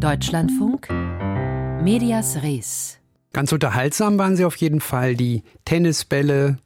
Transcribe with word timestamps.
Deutschlandfunk 0.00 0.88
Medias 1.82 2.42
Res. 2.42 2.98
Ganz 3.34 3.52
unterhaltsam 3.52 4.16
waren 4.16 4.34
sie 4.34 4.46
auf 4.46 4.56
jeden 4.56 4.80
Fall. 4.80 5.14
Die 5.14 5.42
Tennisbälle, 5.66 6.56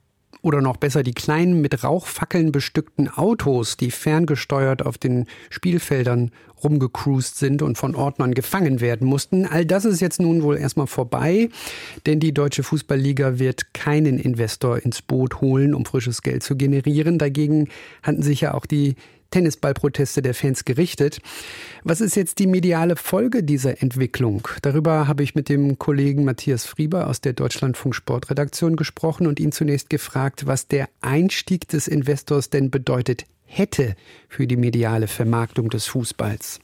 oder 0.41 0.61
noch 0.61 0.77
besser 0.77 1.03
die 1.03 1.13
kleinen 1.13 1.59
mit 1.59 1.83
Rauchfackeln 1.83 2.51
bestückten 2.51 3.09
Autos, 3.09 3.77
die 3.77 3.91
ferngesteuert 3.91 4.85
auf 4.85 4.97
den 4.97 5.25
Spielfeldern 5.49 6.31
rumgecruised 6.63 7.35
sind 7.35 7.61
und 7.61 7.77
von 7.77 7.95
Ordnern 7.95 8.35
gefangen 8.35 8.79
werden 8.79 9.07
mussten. 9.07 9.45
All 9.45 9.65
das 9.65 9.83
ist 9.83 10.01
jetzt 10.01 10.21
nun 10.21 10.43
wohl 10.43 10.57
erstmal 10.57 10.87
vorbei, 10.87 11.49
denn 12.05 12.19
die 12.19 12.33
Deutsche 12.33 12.63
Fußballliga 12.63 13.39
wird 13.39 13.73
keinen 13.73 14.17
Investor 14.17 14.77
ins 14.77 15.01
Boot 15.01 15.41
holen, 15.41 15.73
um 15.73 15.83
frisches 15.83 16.21
Geld 16.21 16.43
zu 16.43 16.55
generieren. 16.55 17.17
Dagegen 17.17 17.67
hatten 18.01 18.21
sich 18.21 18.41
ja 18.41 18.53
auch 18.53 18.67
die 18.67 18.95
Tennisballproteste 19.35 20.21
der 20.21 20.33
Fans 20.33 20.63
gerichtet. 20.63 21.19
Was 21.83 21.99
ist 21.99 22.15
jetzt 22.15 22.39
die 22.39 22.47
mediale 22.47 22.95
Folge 22.95 23.43
dieser 23.43 23.81
Entwicklung? 23.81 24.47
Darüber 24.61 25.09
habe 25.09 25.23
ich 25.23 25.35
mit 25.35 25.49
dem 25.49 25.77
Kollegen 25.77 26.23
Matthias 26.23 26.65
Frieber 26.65 27.07
aus 27.07 27.19
der 27.19 27.33
Deutschlandfunk 27.33 27.95
Sportredaktion 27.95 28.77
gesprochen 28.77 29.27
und 29.27 29.41
ihn 29.41 29.51
zunächst 29.51 29.89
gefragt, 29.89 30.47
was 30.47 30.69
der 30.69 30.87
Einstieg 31.01 31.67
des 31.67 31.89
Investors 31.89 32.49
denn 32.49 32.71
bedeutet 32.71 33.25
hätte 33.43 33.97
für 34.29 34.47
die 34.47 34.55
mediale 34.55 35.07
Vermarktung 35.07 35.69
des 35.69 35.85
Fußballs. 35.87 36.61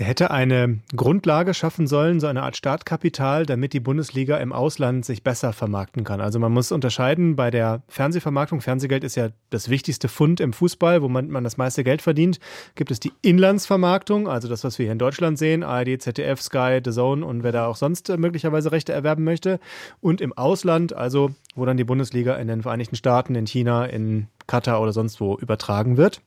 Der 0.00 0.06
hätte 0.06 0.30
eine 0.30 0.78
Grundlage 0.96 1.52
schaffen 1.52 1.86
sollen, 1.86 2.20
so 2.20 2.26
eine 2.26 2.42
Art 2.42 2.56
Startkapital, 2.56 3.44
damit 3.44 3.74
die 3.74 3.80
Bundesliga 3.80 4.38
im 4.38 4.50
Ausland 4.50 5.04
sich 5.04 5.22
besser 5.22 5.52
vermarkten 5.52 6.04
kann. 6.04 6.22
Also 6.22 6.38
man 6.38 6.52
muss 6.52 6.72
unterscheiden 6.72 7.36
bei 7.36 7.50
der 7.50 7.82
Fernsehvermarktung. 7.86 8.62
Fernsehgeld 8.62 9.04
ist 9.04 9.16
ja 9.16 9.28
das 9.50 9.68
wichtigste 9.68 10.08
Fund 10.08 10.40
im 10.40 10.54
Fußball, 10.54 11.02
wo 11.02 11.08
man, 11.10 11.28
man 11.28 11.44
das 11.44 11.58
meiste 11.58 11.84
Geld 11.84 12.00
verdient. 12.00 12.40
Gibt 12.76 12.90
es 12.90 12.98
die 12.98 13.12
Inlandsvermarktung, 13.20 14.26
also 14.26 14.48
das, 14.48 14.64
was 14.64 14.78
wir 14.78 14.84
hier 14.84 14.92
in 14.92 14.98
Deutschland 14.98 15.36
sehen, 15.36 15.62
ARD, 15.62 16.00
ZDF, 16.00 16.40
Sky, 16.40 16.80
The 16.82 16.92
Zone 16.92 17.22
und 17.22 17.42
wer 17.42 17.52
da 17.52 17.66
auch 17.66 17.76
sonst 17.76 18.08
möglicherweise 18.08 18.72
Rechte 18.72 18.94
erwerben 18.94 19.24
möchte. 19.24 19.60
Und 20.00 20.22
im 20.22 20.32
Ausland, 20.32 20.94
also 20.94 21.32
wo 21.54 21.66
dann 21.66 21.76
die 21.76 21.84
Bundesliga 21.84 22.36
in 22.36 22.48
den 22.48 22.62
Vereinigten 22.62 22.96
Staaten, 22.96 23.34
in 23.34 23.46
China, 23.46 23.84
in 23.84 24.28
Katar 24.46 24.80
oder 24.80 24.94
sonst 24.94 25.20
wo 25.20 25.36
übertragen 25.36 25.98
wird. 25.98 26.22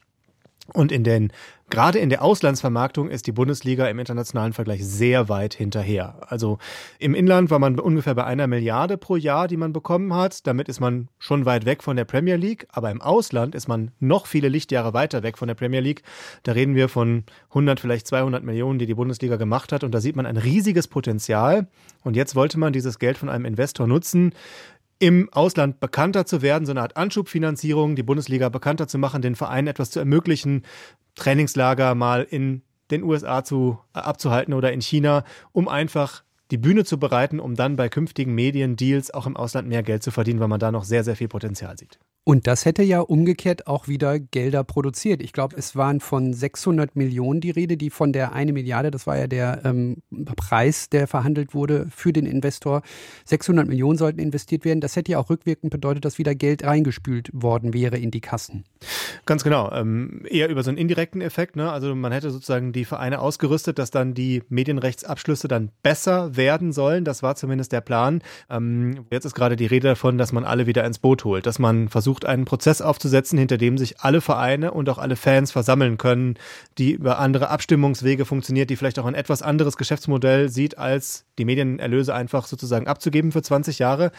Und 0.72 0.94
in 0.94 1.03
den, 1.03 1.33
gerade 1.69 2.00
in 2.00 2.09
der 2.09 2.22
Auslandsvermarktung 2.23 3.09
ist 3.09 3.28
die 3.28 3.33
Bundesliga 3.33 3.88
im 3.88 4.00
internationalen 4.00 4.53
Vergleich 4.53 4.86
sehr 4.86 5.28
weit 5.28 5.53
hinterher. 5.53 6.16
Also 6.28 6.58
im 7.00 7.14
Inland 7.14 7.52
war 7.52 7.59
man 7.59 7.78
ungefähr 7.80 8.16
bei 8.16 8.23
einer 8.23 8.47
Milliarde 8.47 8.97
pro 8.97 9.17
Jahr, 9.17 9.50
die 9.50 9.58
man 9.58 9.73
bekommen 9.73 10.14
hat. 10.14 10.47
Damit 10.47 10.70
ist 10.70 10.80
man 10.80 11.09
schon 11.20 11.45
weit 11.45 11.66
weg 11.66 11.83
von 11.83 11.97
der 11.97 12.05
Premier 12.05 12.38
League. 12.38 12.66
Aber 12.72 12.92
im 12.92 13.02
Ausland 13.02 13.55
ist 13.55 13.67
man 13.67 13.92
noch 14.00 14.25
viele 14.25 14.47
Lichtjahre 14.47 14.94
weiter 14.94 15.22
weg 15.22 15.38
von 15.38 15.50
der 15.50 15.55
Premier 15.55 15.81
League. 15.81 16.03
Da 16.44 16.53
reden 16.53 16.75
wir 16.75 16.88
von 16.88 17.25
100, 17.50 17.81
vielleicht 17.81 18.08
200 18.08 18.42
Millionen, 18.42 18.80
die 18.80 18.86
die 18.86 18.94
Bundesliga 18.94 19.36
gemacht 19.36 19.73
hat. 19.73 19.83
Und 19.83 19.94
da 19.94 20.00
sieht 20.00 20.16
man 20.16 20.25
ein 20.25 20.38
riesiges 20.38 20.88
Potenzial. 20.88 21.67
Und 22.03 22.16
jetzt 22.16 22.36
wollte 22.36 22.58
man 22.58 22.72
dieses 22.72 23.00
Geld 23.00 23.17
von 23.17 23.27
einem 23.27 23.44
Investor 23.44 23.86
nutzen, 23.86 24.33
im 25.04 25.28
Ausland 25.34 25.82
bekannter 25.82 26.26
zu 26.26 26.42
werden, 26.42 26.66
so 26.66 26.72
eine 26.72 26.82
Art 26.82 26.96
Anschubfinanzierung, 26.96 27.98
die 27.98 28.04
Bundesliga 28.04 28.48
bekannter 28.48 28.88
zu 28.88 28.98
machen, 28.98 29.22
den 29.22 29.36
Vereinen 29.36 29.68
etwas 29.68 29.90
zu 29.90 30.00
ermöglichen, 30.00 30.64
Trainingslager 31.16 31.94
mal 31.94 32.23
in 32.23 32.62
den 32.90 33.04
USA 33.04 33.44
zu, 33.44 33.78
äh, 33.94 34.00
abzuhalten 34.00 34.54
oder 34.54 34.72
in 34.72 34.80
China, 34.80 35.26
um 35.52 35.68
einfach 35.68 36.23
die 36.54 36.59
Bühne 36.59 36.86
zu 36.86 37.00
bereiten, 37.00 37.40
um 37.40 37.56
dann 37.56 37.78
bei 37.78 37.90
künftigen 37.90 38.36
Mediendeals 38.36 39.12
auch 39.12 39.26
im 39.26 39.36
Ausland 39.36 39.68
mehr 39.68 39.82
Geld 39.82 40.04
zu 40.04 40.12
verdienen, 40.12 40.40
weil 40.40 40.48
man 40.48 40.60
da 40.60 40.72
noch 40.72 40.84
sehr, 40.84 41.04
sehr 41.04 41.16
viel 41.16 41.28
Potenzial 41.28 41.76
sieht. 41.80 41.98
Und 42.26 42.48
das 42.48 42.64
hätte 42.64 42.84
ja 42.84 43.02
umgekehrt 43.02 43.68
auch 43.68 43.90
wieder 43.90 44.18
Gelder 44.18 44.64
produziert. 44.64 45.22
Ich 45.22 45.34
glaube, 45.34 45.58
es 45.58 45.76
waren 45.76 46.00
von 46.00 46.34
600 46.34 46.95
Millionen 46.95 47.42
die 47.42 47.52
Rede, 47.52 47.76
die 47.76 47.90
von 47.90 48.14
der 48.14 48.32
eine 48.32 48.54
Milliarde, 48.54 48.92
das 48.92 49.06
war 49.06 49.18
ja 49.18 49.28
der 49.28 49.62
ähm, 49.66 49.98
Preis, 50.38 50.88
der 50.90 51.08
verhandelt 51.08 51.54
wurde 51.54 51.88
für 51.90 52.14
den 52.14 52.26
Investor. 52.26 52.82
600 53.26 53.67
Millionen 53.67 53.98
sollten 53.98 54.20
investiert 54.20 54.64
werden. 54.64 54.80
Das 54.80 54.95
hätte 54.95 55.12
ja 55.12 55.20
auch 55.20 55.30
rückwirkend 55.30 55.70
bedeutet, 55.70 56.06
dass 56.06 56.17
wieder 56.17 56.34
Geld 56.34 56.64
reingespült 56.64 57.30
worden 57.33 57.73
wäre 57.73 57.98
in 57.98 58.10
die 58.10 58.22
Kassen. 58.22 58.64
Ganz 59.26 59.44
genau. 59.44 59.70
Ähm, 59.73 60.26
eher 60.30 60.48
über 60.48 60.64
so 60.64 60.70
einen 60.70 60.77
indirekten 60.77 61.20
Effekt. 61.20 61.58
Ne? 61.58 61.70
Also 61.70 61.94
man 61.94 62.14
hätte 62.14 62.32
sozusagen 62.32 62.72
die 62.72 62.86
Vereine 62.86 63.20
ausgerüstet, 63.20 63.80
dass 63.80 63.92
dann 63.92 64.14
die 64.14 64.44
Medienrechtsabschlüsse 64.48 65.50
dann 65.50 65.72
besser 65.82 66.38
werden 66.43 66.73
sollen. 66.73 67.05
Das 67.05 67.23
war 67.23 67.36
zumindest 67.36 67.71
der 67.71 67.80
Plan. 67.80 68.21
Ähm, 68.49 69.05
jetzt 69.09 69.23
ist 69.23 69.33
gerade 69.33 69.55
die 69.55 69.65
Rede 69.65 69.87
davon, 69.87 70.17
dass 70.17 70.33
man 70.33 70.43
alle 70.43 70.67
wieder 70.67 70.83
ins 70.83 70.99
Boot 70.99 71.23
holt, 71.23 71.45
dass 71.45 71.58
man 71.58 71.87
versucht, 71.87 72.26
einen 72.26 72.43
Prozess 72.43 72.81
aufzusetzen, 72.81 73.39
hinter 73.39 73.58
dem 73.58 73.77
sich 73.77 74.02
alle 74.02 74.20
Vereine 74.20 74.71
und 74.71 74.89
auch 74.89 74.98
alle 74.98 75.15
Fans 75.15 75.52
versammeln 75.53 75.98
können, 75.98 76.36
die 76.77 76.92
über 76.92 77.17
andere 77.20 77.49
Abstimmungswege 77.49 78.26
funktioniert, 78.26 78.70
die 78.70 78.76
vielleicht 78.76 78.99
auch 78.99 79.05
ein 79.05 79.15
etwas 79.15 79.42
anderes 79.42 79.77
Geschäftsmodell 79.77 80.49
sieht, 80.49 80.77
als 80.77 81.26
die 81.38 81.45
Medienerlöse 81.45 82.14
einfach 82.14 82.45
sozusagen 82.45 82.88
abzugeben 82.88 83.32
für 83.32 83.42
20 83.42 83.80
Jahre. 83.80 84.11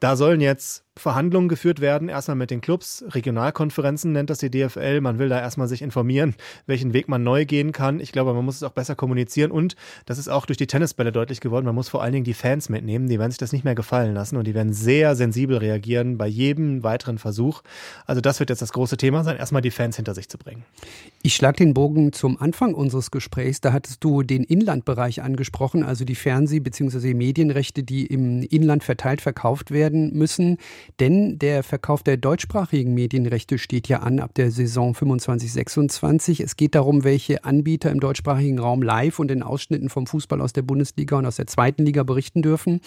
Da 0.00 0.16
sollen 0.16 0.40
jetzt 0.40 0.84
Verhandlungen 0.98 1.48
geführt 1.48 1.80
werden, 1.80 2.08
erstmal 2.08 2.36
mit 2.36 2.50
den 2.50 2.60
Clubs, 2.60 3.04
Regionalkonferenzen 3.08 4.12
nennt 4.12 4.30
das 4.30 4.38
die 4.38 4.50
DFL. 4.50 5.00
Man 5.00 5.18
will 5.18 5.28
da 5.28 5.40
erstmal 5.40 5.68
sich 5.68 5.80
informieren, 5.80 6.34
welchen 6.66 6.92
Weg 6.92 7.08
man 7.08 7.22
neu 7.22 7.44
gehen 7.44 7.72
kann. 7.72 8.00
Ich 8.00 8.12
glaube, 8.12 8.34
man 8.34 8.44
muss 8.44 8.56
es 8.56 8.62
auch 8.62 8.72
besser 8.72 8.96
kommunizieren 8.96 9.50
und 9.50 9.76
das 10.06 10.18
ist 10.18 10.28
auch 10.28 10.44
durch 10.44 10.56
die 10.56 10.66
Tennisbälle 10.66 11.12
deutlich 11.12 11.40
geworden. 11.40 11.64
Man 11.64 11.74
muss 11.74 11.88
vor 11.88 12.02
allen 12.02 12.12
Dingen 12.12 12.24
die 12.24 12.34
Fans 12.34 12.68
mitnehmen, 12.68 13.08
die 13.08 13.18
werden 13.18 13.30
sich 13.30 13.38
das 13.38 13.52
nicht 13.52 13.64
mehr 13.64 13.74
gefallen 13.74 14.14
lassen 14.14 14.36
und 14.36 14.46
die 14.46 14.54
werden 14.54 14.72
sehr 14.72 15.16
sensibel 15.16 15.56
reagieren 15.56 16.18
bei 16.18 16.26
jedem 16.26 16.82
weiteren 16.82 17.18
Versuch. 17.18 17.62
Also 18.06 18.20
das 18.20 18.40
wird 18.40 18.50
jetzt 18.50 18.62
das 18.62 18.72
große 18.72 18.96
Thema 18.96 19.24
sein, 19.24 19.36
erstmal 19.36 19.62
die 19.62 19.70
Fans 19.70 19.96
hinter 19.96 20.14
sich 20.14 20.28
zu 20.28 20.38
bringen. 20.38 20.64
Ich 21.22 21.34
schlage 21.34 21.58
den 21.58 21.74
Bogen 21.74 22.12
zum 22.12 22.40
Anfang 22.40 22.74
unseres 22.74 23.10
Gesprächs. 23.10 23.60
Da 23.60 23.72
hattest 23.72 24.02
du 24.04 24.22
den 24.22 24.44
Inlandbereich 24.44 25.22
angesprochen, 25.22 25.82
also 25.82 26.04
die 26.04 26.14
Fernseh- 26.58 26.60
bzw. 26.60 27.14
Medienrechte, 27.14 27.82
die 27.82 28.06
im 28.06 28.42
Inland 28.42 28.84
verteilt 28.84 29.20
verkauft 29.20 29.70
werden 29.70 30.12
müssen. 30.14 30.58
Denn 31.00 31.38
der 31.38 31.62
Verkauf 31.62 32.02
der 32.02 32.16
deutschsprachigen 32.16 32.94
Medienrechte 32.94 33.58
steht 33.58 33.88
ja 33.88 34.00
an 34.00 34.20
ab 34.20 34.34
der 34.34 34.50
Saison 34.50 34.94
25-26. 34.94 36.42
Es 36.42 36.56
geht 36.56 36.74
darum, 36.74 37.04
welche 37.04 37.44
Anbieter 37.44 37.90
im 37.90 38.00
deutschsprachigen 38.00 38.58
Raum 38.58 38.82
live 38.82 39.18
und 39.18 39.30
in 39.30 39.42
Ausschnitten 39.42 39.88
vom 39.88 40.06
Fußball 40.06 40.40
aus 40.40 40.52
der 40.52 40.62
Bundesliga 40.62 41.16
und 41.16 41.26
aus 41.26 41.36
der 41.36 41.46
zweiten 41.46 41.84
Liga 41.84 42.02
berichten 42.02 42.42
dürfen. 42.42 42.80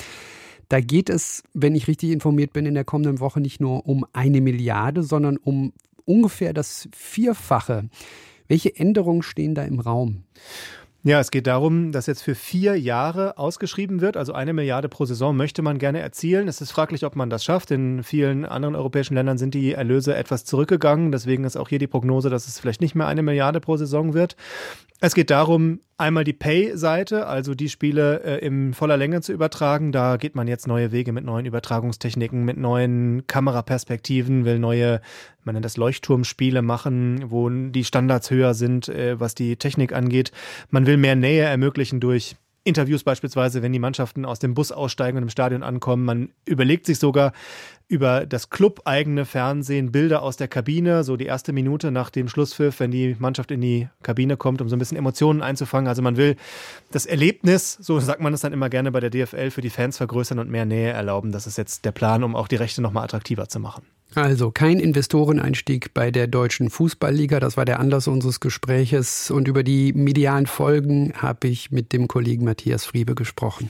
Da 0.70 0.80
geht 0.80 1.10
es, 1.10 1.44
wenn 1.54 1.76
ich 1.76 1.88
richtig 1.88 2.12
informiert 2.12 2.54
bin, 2.54 2.66
in 2.66 2.76
der 2.76 2.86
kommenden 2.86 3.20
Woche 3.20 3.42
nicht 3.42 3.60
nur 3.60 3.86
um 3.88 4.06
eine 4.14 4.40
Milliarde, 4.40 5.04
sondern 5.04 5.38
um 5.38 5.74
ungefähr 6.06 6.54
das 6.54 6.88
Vierfache. 6.96 7.90
Welche 8.48 8.76
Änderungen 8.76 9.22
stehen 9.22 9.56
da 9.56 9.64
im 9.64 9.80
Raum? 9.80 10.24
Ja, 11.04 11.20
es 11.20 11.32
geht 11.32 11.48
darum, 11.48 11.92
dass 11.92 12.06
jetzt 12.06 12.22
für 12.22 12.36
vier 12.36 12.80
Jahre 12.80 13.40
ausgeschrieben 13.40 14.02
wird. 14.02 14.18
Also 14.18 14.34
eine 14.34 14.54
Milliarde 14.54 14.88
pro 14.88 15.06
Saison 15.06 15.36
möchte 15.36 15.64
man 15.64 15.80
gerne 15.80 16.00
erzielen. 16.00 16.48
Es 16.48 16.62
ist 16.62 16.70
fraglich, 16.70 17.04
ob 17.06 17.16
man 17.16 17.32
das 17.32 17.44
schafft. 17.44 17.72
In 17.72 18.04
vielen 18.04 18.46
anderen 18.46 18.76
europäischen 18.76 19.16
Ländern 19.16 19.40
sind 19.40 19.56
die 19.56 19.74
Erlöse 19.74 20.16
etwas 20.16 20.46
zurückgegangen. 20.46 21.12
Deswegen 21.12 21.44
ist 21.44 21.58
auch 21.58 21.70
hier 21.70 21.80
die 21.80 21.88
Prognose, 21.88 22.30
dass 22.30 22.48
es 22.48 22.60
vielleicht 22.60 22.82
nicht 22.82 22.94
mehr 22.94 23.08
eine 23.08 23.24
Milliarde 23.24 23.60
pro 23.60 23.78
Saison 23.78 24.14
wird. 24.14 24.36
Es 25.00 25.16
geht 25.16 25.32
darum, 25.32 25.80
einmal 26.02 26.24
die 26.24 26.34
Pay-Seite, 26.34 27.28
also 27.28 27.56
die 27.56 27.70
Spiele 27.70 28.22
äh, 28.24 28.46
in 28.46 28.74
voller 28.74 28.98
Länge 28.98 29.22
zu 29.22 29.32
übertragen. 29.32 29.92
Da 29.92 30.18
geht 30.18 30.36
man 30.36 30.48
jetzt 30.48 30.68
neue 30.68 30.92
Wege 30.92 31.14
mit 31.14 31.24
neuen 31.24 31.46
Übertragungstechniken, 31.46 32.44
mit 32.44 32.58
neuen 32.58 33.26
Kameraperspektiven, 33.28 34.44
will 34.44 34.60
neue, 34.60 35.00
man 35.44 35.54
nennt 35.54 35.66
das 35.66 35.78
Leuchtturmspiele 35.78 36.62
machen, 36.62 37.26
wo 37.28 37.50
die 37.50 37.84
Standards 37.84 38.32
höher 38.32 38.54
sind, 38.54 38.90
äh, 38.90 39.20
was 39.20 39.36
die 39.36 39.56
Technik 39.56 39.94
angeht. 39.94 40.32
Man 40.70 40.86
will 40.86 40.98
mehr 40.98 41.16
Nähe 41.16 41.44
ermöglichen 41.44 42.00
durch 42.00 42.36
Interviews 42.64 43.04
beispielsweise, 43.04 43.64
wenn 43.64 43.74
die 43.74 43.80
Mannschaften 43.80 44.26
aus 44.26 44.40
dem 44.40 44.54
Bus 44.54 44.72
aussteigen 44.72 45.18
und 45.18 45.24
im 45.24 45.30
Stadion 45.30 45.64
ankommen. 45.64 46.06
Man 46.06 46.30
überlegt 46.46 46.86
sich 46.86 47.00
sogar 47.00 47.34
über 47.92 48.26
das 48.26 48.50
club-eigene 48.50 49.26
Fernsehen 49.26 49.92
Bilder 49.92 50.24
aus 50.24 50.38
der 50.38 50.48
Kabine, 50.48 51.04
so 51.04 51.18
die 51.18 51.26
erste 51.26 51.52
Minute 51.52 51.92
nach 51.92 52.10
dem 52.10 52.30
Schlusspfiff, 52.30 52.80
wenn 52.80 52.90
die 52.92 53.18
Mannschaft 53.20 53.52
in 53.52 53.60
die 53.60 53.90
Kabine 54.02 54.38
kommt, 54.38 54.62
um 54.62 54.70
so 54.70 54.76
ein 54.78 54.80
bisschen 54.80 54.98
Emotionen 54.98 55.42
einzufangen. 55.42 55.90
Also 55.90 56.02
man 56.02 56.16
will 56.16 56.38
das 56.92 57.06
Erlebnis, 57.06 57.74
so 57.82 58.00
sagt 58.00 58.22
man 58.22 58.34
es 58.34 58.40
dann 58.40 58.54
immer 58.54 58.70
gerne 58.70 58.92
bei 58.92 59.02
der 59.02 59.10
DFL, 59.10 59.52
für 59.52 59.62
die 59.62 59.70
Fans 59.70 59.98
vergrößern 59.98 60.40
und 60.40 60.50
mehr 60.50 60.66
Nähe 60.66 60.92
erlauben. 60.92 61.34
Das 61.34 61.48
ist 61.48 61.58
jetzt 61.58 61.84
der 61.84 61.92
Plan, 61.92 62.24
um 62.24 62.36
auch 62.36 62.48
die 62.48 62.56
Rechte 62.56 62.82
nochmal 62.82 63.04
attraktiver 63.04 63.50
zu 63.50 63.60
machen. 63.60 63.84
Also 64.14 64.52
kein 64.52 64.80
Investoreneinstieg 64.80 65.94
bei 65.94 66.12
der 66.12 66.28
deutschen 66.28 66.70
Fußballliga, 66.70 67.40
das 67.40 67.58
war 67.58 67.66
der 67.66 67.80
Anlass 67.80 68.08
unseres 68.08 68.40
Gespräches. 68.40 69.32
Und 69.32 69.48
über 69.48 69.64
die 69.64 69.94
medialen 69.94 70.48
Folgen 70.48 71.14
habe 71.16 71.48
ich 71.48 71.72
mit 71.72 71.94
dem 71.94 72.08
Kollegen 72.08 72.46
Matthias 72.46 72.86
Friebe 72.86 73.16
gesprochen. 73.16 73.70